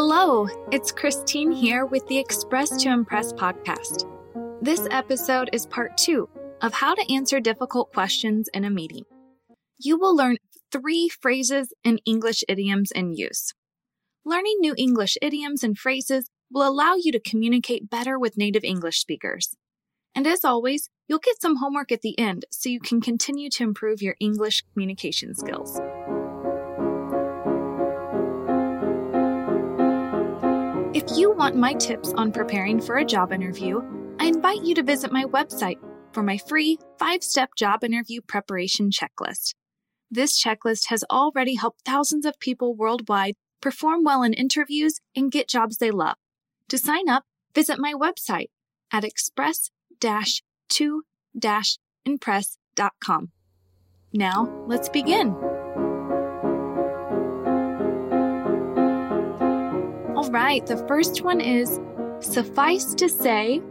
[0.00, 4.04] Hello, it's Christine here with the Express to Impress podcast.
[4.62, 6.28] This episode is part two
[6.62, 9.02] of how to answer difficult questions in a meeting.
[9.76, 10.36] You will learn
[10.70, 13.52] three phrases and English idioms in use.
[14.24, 19.00] Learning new English idioms and phrases will allow you to communicate better with native English
[19.00, 19.56] speakers.
[20.14, 23.64] And as always, you'll get some homework at the end so you can continue to
[23.64, 25.80] improve your English communication skills.
[30.98, 33.80] If you want my tips on preparing for a job interview,
[34.18, 35.78] I invite you to visit my website
[36.10, 39.54] for my free five step job interview preparation checklist.
[40.10, 45.48] This checklist has already helped thousands of people worldwide perform well in interviews and get
[45.48, 46.16] jobs they love.
[46.70, 47.22] To sign up,
[47.54, 48.48] visit my website
[48.92, 51.02] at express 2
[52.04, 53.30] impress.com.
[54.12, 55.36] Now, let's begin.
[60.30, 61.80] Right, the first one is
[62.20, 63.62] suffice to say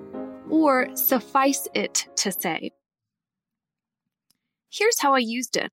[0.50, 2.72] or suffice it to say.
[4.68, 5.72] Here's how I used it.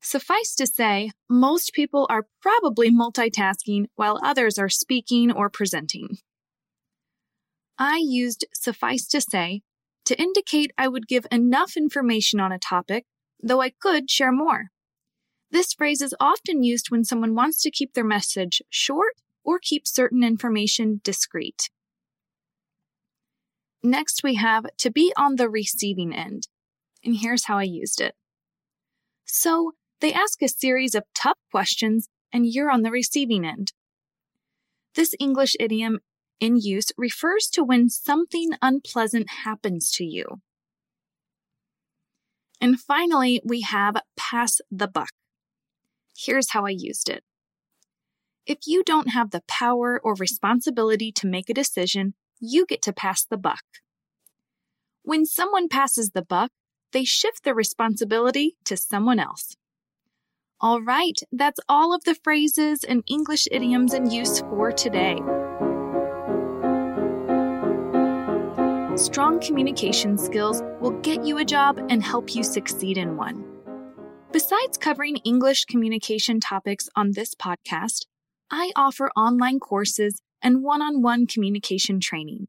[0.00, 6.18] Suffice to say, most people are probably multitasking while others are speaking or presenting.
[7.78, 9.62] I used suffice to say
[10.06, 13.04] to indicate I would give enough information on a topic,
[13.40, 14.70] though I could share more.
[15.52, 19.12] This phrase is often used when someone wants to keep their message short
[19.44, 21.70] or keep certain information discreet.
[23.82, 26.48] Next, we have to be on the receiving end.
[27.04, 28.14] And here's how I used it.
[29.24, 33.72] So, they ask a series of tough questions, and you're on the receiving end.
[34.94, 36.00] This English idiom
[36.38, 40.40] in use refers to when something unpleasant happens to you.
[42.60, 45.10] And finally, we have pass the buck.
[46.16, 47.24] Here's how I used it.
[48.44, 52.92] If you don't have the power or responsibility to make a decision, you get to
[52.92, 53.62] pass the buck.
[55.02, 56.50] When someone passes the buck,
[56.92, 59.56] they shift the responsibility to someone else.
[60.60, 65.16] All right, that's all of the phrases and English idioms in use for today.
[68.96, 73.44] Strong communication skills will get you a job and help you succeed in one.
[74.32, 78.06] Besides covering English communication topics on this podcast,
[78.54, 82.48] I offer online courses and one on one communication training.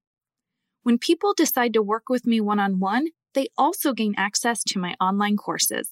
[0.81, 4.80] When people decide to work with me one on one, they also gain access to
[4.80, 5.90] my online courses.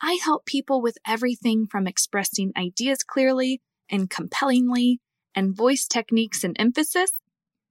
[0.00, 5.00] I help people with everything from expressing ideas clearly and compellingly
[5.34, 7.12] and voice techniques and emphasis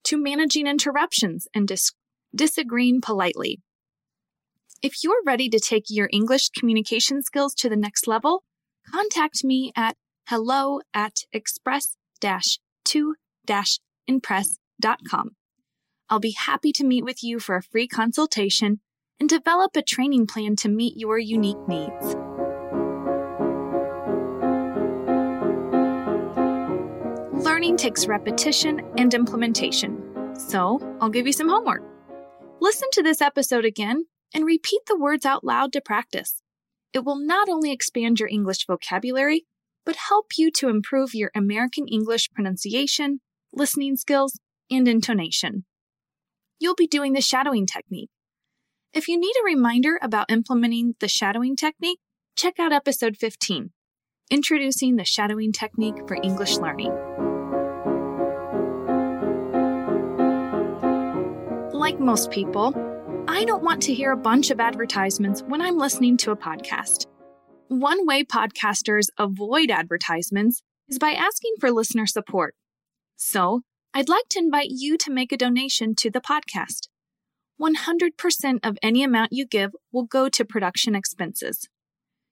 [0.03, 1.91] to managing interruptions and dis-
[2.35, 3.61] disagreeing politely.
[4.83, 8.43] If you're ready to take your English communication skills to the next level,
[8.87, 9.97] contact me at
[10.31, 13.15] hello at express 2
[14.07, 15.31] impress.com.
[16.09, 18.79] I'll be happy to meet with you for a free consultation
[19.19, 22.15] and develop a training plan to meet your unique needs.
[27.43, 31.83] Learning takes repetition and implementation, so I'll give you some homework.
[32.61, 36.41] Listen to this episode again and repeat the words out loud to practice.
[36.93, 39.45] It will not only expand your English vocabulary,
[39.85, 43.21] but help you to improve your American English pronunciation,
[43.53, 45.65] listening skills, and intonation.
[46.59, 48.09] You'll be doing the shadowing technique.
[48.93, 51.99] If you need a reminder about implementing the shadowing technique,
[52.35, 53.71] check out episode 15,
[54.29, 56.91] Introducing the Shadowing Technique for English Learning.
[61.73, 62.73] Like most people,
[63.27, 67.07] I don't want to hear a bunch of advertisements when I'm listening to a podcast.
[67.71, 72.53] One way podcasters avoid advertisements is by asking for listener support.
[73.15, 73.61] So,
[73.93, 76.89] I'd like to invite you to make a donation to the podcast.
[77.61, 81.69] 100% of any amount you give will go to production expenses.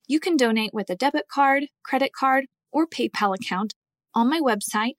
[0.09, 3.74] You can donate with a debit card, credit card, or PayPal account
[4.13, 4.97] on my website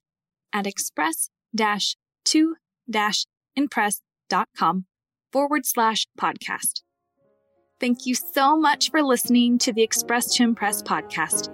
[0.55, 2.57] at express 2
[3.57, 4.87] impress.com
[5.31, 6.81] forward slash podcast.
[7.81, 11.49] Thank you so much for listening to the Express to Impress podcast.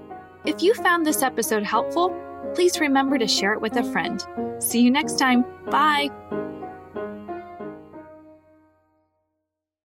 [0.44, 2.14] If you found this episode helpful,
[2.54, 4.20] please remember to share it with a friend.
[4.58, 5.44] See you next time.
[5.70, 6.10] Bye.